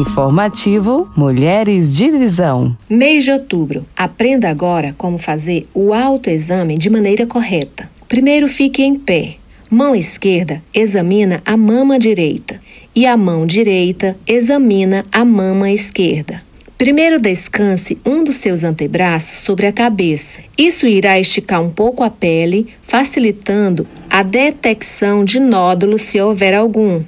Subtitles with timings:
[0.00, 2.74] Informativo Mulheres de Visão.
[2.88, 3.84] Mês de outubro.
[3.94, 7.90] Aprenda agora como fazer o autoexame de maneira correta.
[8.08, 9.34] Primeiro fique em pé.
[9.70, 12.58] Mão esquerda examina a mama direita
[12.96, 16.42] e a mão direita examina a mama esquerda.
[16.78, 20.40] Primeiro descanse um dos seus antebraços sobre a cabeça.
[20.56, 27.02] Isso irá esticar um pouco a pele, facilitando a detecção de nódulos se houver algum.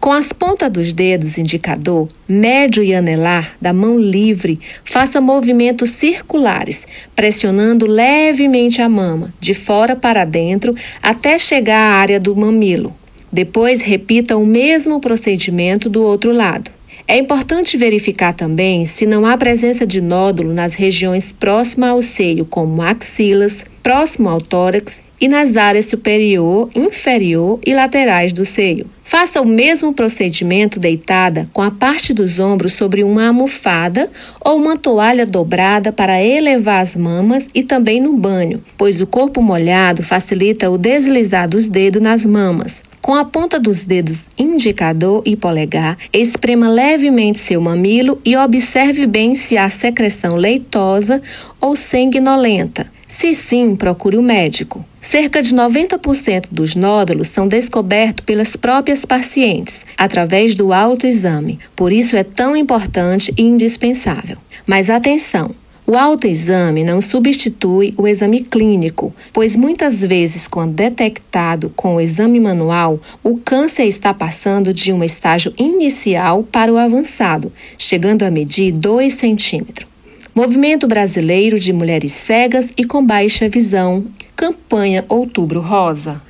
[0.00, 6.86] Com as pontas dos dedos indicador, médio e anelar da mão livre, faça movimentos circulares,
[7.16, 12.94] pressionando levemente a mama, de fora para dentro, até chegar à área do mamilo.
[13.32, 16.70] Depois, repita o mesmo procedimento do outro lado.
[17.06, 22.44] É importante verificar também se não há presença de nódulo nas regiões próximas ao seio,
[22.44, 28.86] como axilas, próximo ao tórax e nas áreas superior, inferior e laterais do seio.
[29.02, 34.08] Faça o mesmo procedimento deitada com a parte dos ombros sobre uma almofada
[34.44, 39.40] ou uma toalha dobrada para elevar as mamas e também no banho, pois o corpo
[39.40, 42.82] molhado facilita o deslizar dos dedos nas mamas.
[43.08, 49.34] Com a ponta dos dedos indicador e polegar, esprema levemente seu mamilo e observe bem
[49.34, 51.22] se há secreção leitosa
[51.58, 52.86] ou sanguinolenta.
[53.08, 54.84] Se sim, procure o médico.
[55.00, 61.58] Cerca de 90% dos nódulos são descobertos pelas próprias pacientes, através do autoexame.
[61.74, 64.36] Por isso é tão importante e indispensável.
[64.66, 65.54] Mas atenção!
[65.88, 72.38] O autoexame não substitui o exame clínico, pois muitas vezes, quando detectado com o exame
[72.38, 78.70] manual, o câncer está passando de um estágio inicial para o avançado, chegando a medir
[78.72, 79.88] 2 centímetros.
[80.34, 84.04] Movimento Brasileiro de Mulheres Cegas e com Baixa Visão,
[84.36, 86.20] campanha Outubro Rosa.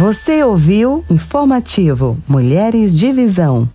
[0.00, 3.68] Você ouviu Informativo Mulheres de Visão.